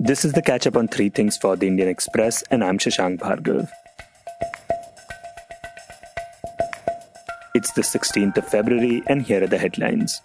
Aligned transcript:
This 0.00 0.24
is 0.24 0.32
the 0.32 0.42
catch 0.42 0.64
up 0.64 0.76
on 0.76 0.86
three 0.86 1.08
things 1.08 1.36
for 1.36 1.56
the 1.56 1.66
Indian 1.66 1.88
Express, 1.88 2.42
and 2.52 2.62
I'm 2.62 2.78
Shashank 2.78 3.18
Bhargav. 3.18 3.68
It's 7.52 7.72
the 7.72 7.82
16th 7.82 8.36
of 8.36 8.46
February, 8.46 9.02
and 9.08 9.22
here 9.22 9.42
are 9.42 9.48
the 9.48 9.58
headlines. 9.58 10.22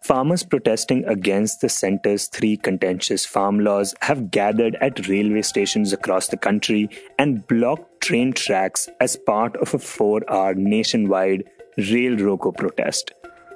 Farmers 0.00 0.44
protesting 0.44 1.04
against 1.04 1.60
the 1.60 1.68
centre's 1.68 2.28
three 2.28 2.56
contentious 2.56 3.26
farm 3.26 3.60
laws 3.60 3.94
have 4.00 4.30
gathered 4.30 4.76
at 4.80 5.06
railway 5.08 5.42
stations 5.42 5.92
across 5.92 6.28
the 6.28 6.38
country 6.38 6.88
and 7.18 7.46
blocked 7.48 8.00
train 8.00 8.32
tracks 8.32 8.88
as 8.98 9.14
part 9.14 9.56
of 9.56 9.74
a 9.74 9.78
four 9.78 10.22
hour 10.32 10.54
nationwide 10.54 11.44
rail 11.76 12.16
roko 12.16 12.56
protest 12.56 13.12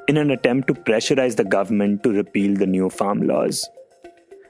in 0.06 0.18
an 0.18 0.30
attempt 0.30 0.68
to 0.68 0.74
pressurize 0.74 1.36
the 1.36 1.44
government 1.44 2.02
to 2.02 2.10
repeal 2.10 2.54
the 2.54 2.66
new 2.66 2.90
farm 2.90 3.22
laws. 3.22 3.66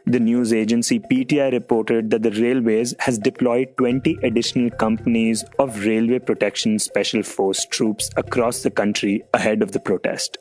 The 0.05 0.19
news 0.19 0.53
agency 0.53 0.99
PTI 0.99 1.53
reported 1.53 2.11
that 2.11 2.25
the 2.25 2.33
railways 2.33 2.93
has 2.99 3.19
deployed 3.19 3.77
20 3.77 4.19
additional 4.25 4.69
companies 4.71 5.45
of 5.61 5.85
Railway 5.85 6.19
Protection 6.19 6.81
Special 6.81 7.23
Force 7.23 7.65
troops 7.67 8.11
across 8.17 8.65
the 8.65 8.71
country 8.71 9.23
ahead 9.33 9.63
of 9.63 9.71
the 9.71 9.79
protest. 9.79 10.39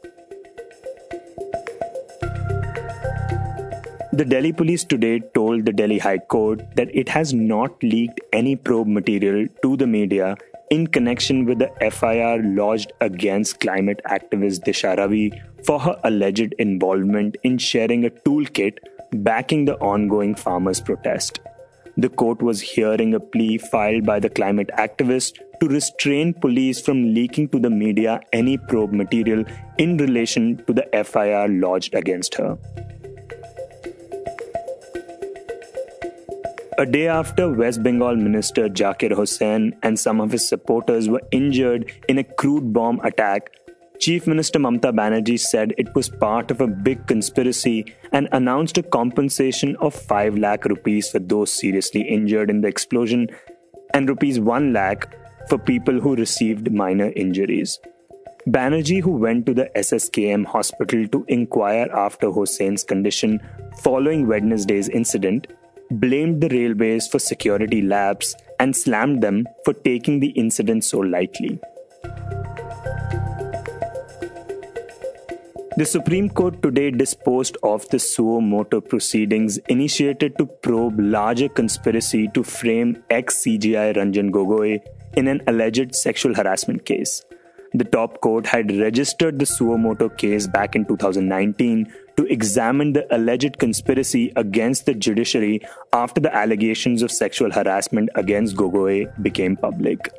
The 4.13 4.25
Delhi 4.25 4.51
police 4.51 4.83
today 4.83 5.19
told 5.35 5.65
the 5.65 5.71
Delhi 5.71 5.99
High 5.99 6.17
Court 6.17 6.75
that 6.75 6.89
it 6.95 7.07
has 7.09 7.31
not 7.31 7.83
leaked 7.83 8.19
any 8.33 8.55
probe 8.55 8.87
material 8.87 9.47
to 9.61 9.77
the 9.77 9.85
media 9.85 10.37
in 10.71 10.87
connection 10.87 11.45
with 11.45 11.59
the 11.59 11.69
FIR 11.91 12.41
lodged 12.43 12.93
against 13.01 13.59
climate 13.59 14.01
activist 14.09 14.63
Disha 14.65 14.97
Ravi 14.97 15.31
for 15.63 15.79
her 15.79 15.99
alleged 16.03 16.53
involvement 16.57 17.37
in 17.43 17.57
sharing 17.57 18.05
a 18.05 18.09
toolkit 18.09 18.77
backing 19.11 19.65
the 19.65 19.77
ongoing 19.77 20.35
farmers' 20.35 20.81
protest. 20.81 21.39
The 21.97 22.09
court 22.09 22.41
was 22.41 22.61
hearing 22.61 23.13
a 23.13 23.19
plea 23.19 23.57
filed 23.57 24.05
by 24.05 24.19
the 24.19 24.29
climate 24.29 24.69
activist 24.77 25.39
to 25.59 25.67
restrain 25.67 26.33
police 26.33 26.79
from 26.81 27.13
leaking 27.13 27.49
to 27.49 27.59
the 27.59 27.69
media 27.69 28.21
any 28.31 28.57
probe 28.57 28.93
material 28.93 29.43
in 29.77 29.97
relation 29.97 30.63
to 30.65 30.73
the 30.73 30.87
FIR 31.03 31.49
lodged 31.49 31.93
against 31.93 32.35
her. 32.35 32.57
A 36.77 36.85
day 36.85 37.07
after 37.07 37.47
West 37.47 37.83
Bengal 37.83 38.15
Minister 38.15 38.67
Zakir 38.67 39.11
Hossain 39.11 39.77
and 39.83 39.99
some 39.99 40.19
of 40.19 40.31
his 40.31 40.47
supporters 40.47 41.09
were 41.09 41.21
injured 41.31 41.91
in 42.07 42.17
a 42.17 42.23
crude 42.23 42.73
bomb 42.73 42.99
attack, 43.01 43.51
Chief 44.01 44.25
Minister 44.25 44.57
Mamta 44.57 44.91
Banerjee 44.91 45.39
said 45.39 45.75
it 45.77 45.93
was 45.93 46.09
part 46.09 46.49
of 46.49 46.59
a 46.59 46.65
big 46.65 47.05
conspiracy 47.05 47.85
and 48.11 48.27
announced 48.31 48.79
a 48.79 48.81
compensation 48.81 49.75
of 49.75 49.93
5 49.93 50.39
lakh 50.39 50.65
rupees 50.65 51.11
for 51.11 51.19
those 51.19 51.51
seriously 51.51 52.01
injured 52.01 52.49
in 52.49 52.61
the 52.61 52.67
explosion 52.67 53.27
and 53.93 54.09
rupees 54.09 54.39
1 54.39 54.73
lakh 54.73 55.07
for 55.47 55.59
people 55.59 55.99
who 55.99 56.15
received 56.15 56.71
minor 56.71 57.11
injuries. 57.15 57.77
Banerjee, 58.47 59.03
who 59.03 59.11
went 59.11 59.45
to 59.45 59.53
the 59.53 59.69
SSKM 59.75 60.47
hospital 60.47 61.07
to 61.09 61.23
inquire 61.27 61.87
after 61.93 62.31
Hossain's 62.31 62.83
condition 62.83 63.39
following 63.83 64.27
Wednesday's 64.27 64.89
incident, 64.89 65.45
blamed 65.91 66.41
the 66.41 66.49
railways 66.49 67.07
for 67.07 67.19
security 67.19 67.83
lapse 67.83 68.33
and 68.59 68.75
slammed 68.75 69.21
them 69.21 69.45
for 69.63 69.73
taking 69.73 70.19
the 70.19 70.29
incident 70.29 70.85
so 70.85 70.97
lightly. 70.97 71.59
The 75.81 75.87
Supreme 75.87 76.29
Court 76.29 76.61
today 76.61 76.91
disposed 76.91 77.57
of 77.63 77.89
the 77.89 77.97
suo 77.97 78.39
motu 78.39 78.81
proceedings 78.81 79.57
initiated 79.67 80.37
to 80.37 80.45
probe 80.45 80.99
larger 80.99 81.49
conspiracy 81.49 82.27
to 82.35 82.43
frame 82.43 83.03
ex 83.09 83.39
CJI 83.43 83.95
Ranjan 83.95 84.29
Gogoi 84.29 84.79
in 85.17 85.27
an 85.27 85.41
alleged 85.47 85.95
sexual 85.95 86.35
harassment 86.35 86.85
case. 86.85 87.25
The 87.73 87.83
top 87.83 88.21
court 88.21 88.45
had 88.45 88.77
registered 88.77 89.39
the 89.39 89.47
suo 89.47 89.75
motu 89.75 90.09
case 90.09 90.45
back 90.45 90.75
in 90.75 90.85
2019 90.85 91.91
to 92.15 92.25
examine 92.25 92.93
the 92.93 93.07
alleged 93.09 93.57
conspiracy 93.57 94.31
against 94.35 94.85
the 94.85 94.93
judiciary 94.93 95.61
after 95.93 96.21
the 96.21 96.35
allegations 96.35 97.01
of 97.01 97.09
sexual 97.09 97.49
harassment 97.49 98.09
against 98.13 98.55
Gogoi 98.55 99.07
became 99.23 99.57
public. 99.57 100.13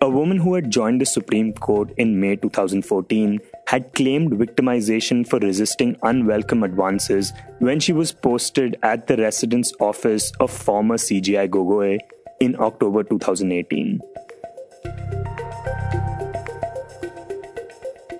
A 0.00 0.08
woman 0.08 0.38
who 0.38 0.54
had 0.54 0.70
joined 0.70 1.00
the 1.00 1.06
Supreme 1.06 1.52
Court 1.52 1.90
in 1.96 2.20
May 2.20 2.36
2014 2.36 3.40
had 3.68 3.92
claimed 3.92 4.32
victimization 4.32 5.26
for 5.28 5.38
resisting 5.40 5.94
unwelcome 6.02 6.62
advances 6.62 7.34
when 7.58 7.78
she 7.78 7.92
was 7.92 8.10
posted 8.10 8.78
at 8.82 9.06
the 9.06 9.16
residence 9.18 9.74
office 9.78 10.32
of 10.40 10.50
former 10.50 10.96
CJI 10.96 11.48
Gogoi 11.50 11.98
in 12.40 12.56
October 12.58 13.02
2018. 13.04 14.00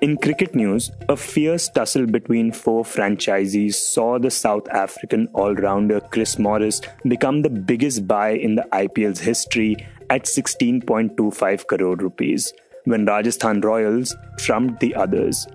In 0.02 0.18
cricket 0.18 0.54
news, 0.54 0.90
a 1.08 1.16
fierce 1.16 1.70
tussle 1.70 2.04
between 2.04 2.52
four 2.52 2.84
franchisees 2.84 3.74
saw 3.74 4.18
the 4.18 4.30
South 4.30 4.68
African 4.68 5.28
all 5.32 5.54
rounder 5.54 6.00
Chris 6.00 6.38
Morris 6.38 6.82
become 7.04 7.40
the 7.40 7.50
biggest 7.72 8.06
buy 8.06 8.32
in 8.32 8.54
the 8.54 8.68
IPL's 8.72 9.20
history 9.20 9.76
at 10.10 10.24
16.25 10.24 11.66
crore 11.66 11.96
rupees, 11.96 12.52
when 12.88 13.04
Rajasthan 13.04 13.60
Royals 13.60 14.16
trumped 14.38 14.80
the 14.80 14.94
others. 14.94 15.46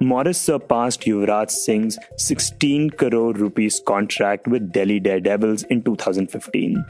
Morris 0.00 0.38
surpassed 0.38 1.02
Yuvraj 1.02 1.50
Singh's 1.50 1.98
16 2.16 2.90
crore 2.90 3.34
rupees 3.34 3.82
contract 3.86 4.48
with 4.48 4.72
Delhi 4.72 4.98
Daredevils 4.98 5.64
in 5.64 5.82
2015. 5.82 6.82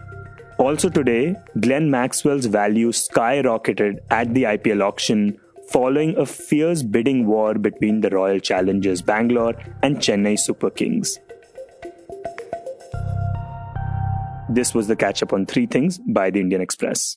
Also 0.58 0.88
today, 0.88 1.34
Glenn 1.58 1.90
Maxwell's 1.90 2.46
value 2.46 2.92
skyrocketed 2.92 3.98
at 4.10 4.32
the 4.32 4.44
IPL 4.44 4.82
auction 4.82 5.38
following 5.70 6.16
a 6.18 6.26
fierce 6.26 6.82
bidding 6.82 7.26
war 7.26 7.54
between 7.54 8.00
the 8.00 8.10
Royal 8.10 8.38
Challengers 8.38 9.02
Bangalore 9.02 9.54
and 9.82 9.96
Chennai 9.96 10.38
Super 10.38 10.70
Kings. 10.70 11.18
This 14.48 14.74
was 14.74 14.86
the 14.86 14.96
catch 14.96 15.22
up 15.22 15.32
on 15.32 15.46
three 15.46 15.66
things 15.66 15.98
by 15.98 16.30
the 16.30 16.40
Indian 16.40 16.60
Express. 16.60 17.16